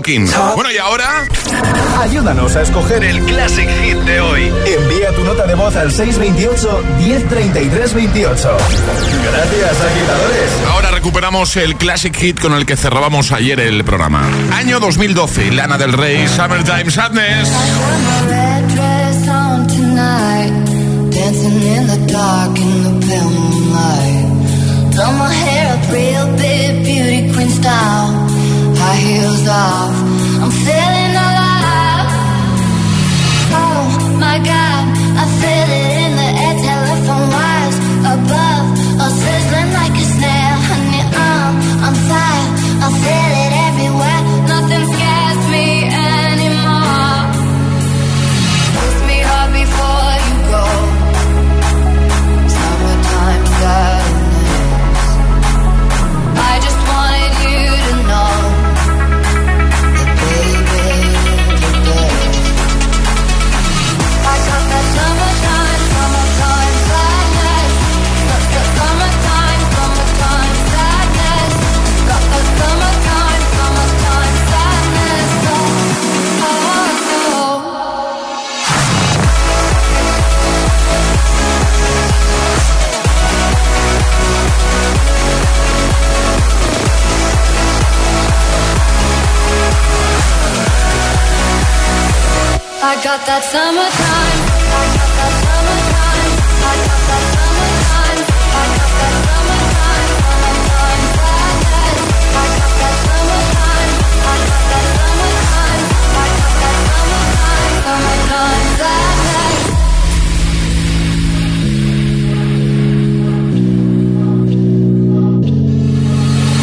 Talking. 0.00 0.26
Bueno, 0.54 0.70
y 0.70 0.78
ahora. 0.78 1.26
Ayúdanos 2.00 2.56
a 2.56 2.62
escoger 2.62 3.04
el 3.04 3.20
Classic 3.24 3.68
Hit 3.68 3.98
de 3.98 4.20
hoy. 4.20 4.52
Envía 4.66 5.12
tu 5.14 5.24
nota 5.24 5.46
de 5.46 5.54
voz 5.54 5.76
al 5.76 5.92
628 5.92 6.82
103328. 6.98 8.56
Gracias, 9.30 9.80
agitadores. 9.80 10.52
Ahora 10.70 10.90
recuperamos 10.90 11.56
el 11.56 11.76
Classic 11.76 12.16
Hit 12.16 12.40
con 12.40 12.54
el 12.54 12.64
que 12.64 12.76
cerrábamos 12.76 13.32
ayer 13.32 13.60
el 13.60 13.84
programa. 13.84 14.26
Año 14.54 14.80
2012, 14.80 15.52
Lana 15.52 15.76
del 15.76 15.92
Rey, 15.92 16.26
Summertime 16.28 16.90
Sadness. 16.90 17.50
dancing 21.10 21.62
in 21.62 21.86
the 21.86 22.12
dark 22.12 22.56
in 22.58 22.82
the 22.84 23.06
pale 23.06 23.30
moonlight. 23.30 24.94
Blow 24.94 25.12
my 25.12 25.32
hair 25.32 25.76
up 25.76 25.92
real 25.92 26.26
big, 26.36 26.84
beauty 26.84 27.32
queen 27.34 27.50
style. 27.50 28.19
heels 29.00 29.48
off. 29.48 29.94
I'm 30.42 30.52
feeling 30.66 31.12
alive. 31.26 32.10
Oh 33.62 34.16
my 34.24 34.38
God, 34.38 34.84
I 35.22 35.24
feel 35.40 35.70
it. 35.96 35.99
I 92.82 92.94
got 93.04 93.20
that 93.26 93.44
summertime. 93.44 94.40
I 94.40 94.88
got 94.96 95.10
that 95.20 95.32
summertime. 95.44 96.32
I 96.60 96.80
got 96.80 97.00
that 97.10 97.22
summertime. 97.36 98.24
I 98.56 98.64
got 98.70 98.92
that 98.96 99.14
summertime. 99.20 100.10
Summertime. 100.20 101.44
I 102.30 102.48
got 102.56 102.72
that 102.80 102.94
summertime. 103.04 103.92
I 104.20 104.44
got 104.50 104.64
that 104.70 104.84
summertime. 105.60 105.84
I 106.10 106.34
got 106.34 106.56
that 106.56 106.76
summertime. 107.70 108.70
Summertime. 108.80 109.60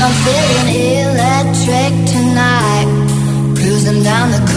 I'm 0.03 0.13
feeling 0.26 0.68
electric 0.97 1.93
tonight, 2.09 2.89
cruising 3.55 4.01
down 4.03 4.32
the 4.32 4.57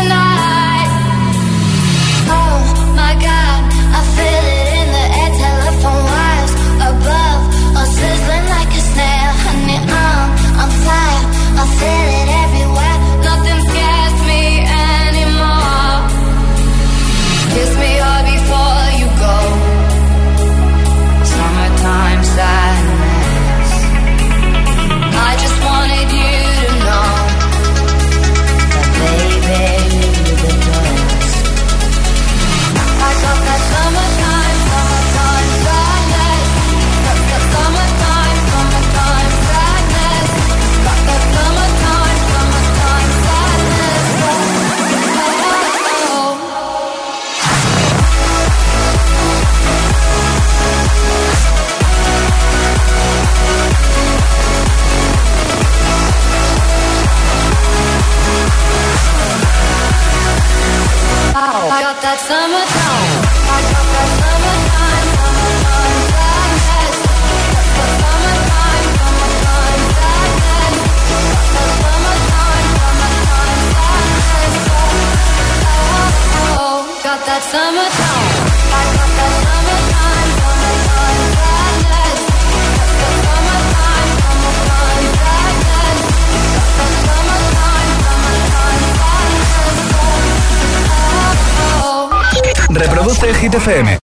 Reproduce 92.69 93.27
el 93.27 93.35
Hit 93.35 93.53
FM. 93.53 93.99